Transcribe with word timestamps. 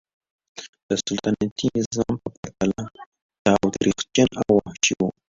د 0.87 0.89
سلطنتي 1.05 1.67
نظام 1.79 2.13
په 2.23 2.29
پرتله 2.39 2.83
تاوتریخجن 3.45 4.29
او 4.43 4.51
وحشي 4.65 4.93
و. 4.99 5.01